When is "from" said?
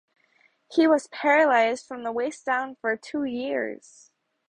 1.85-2.01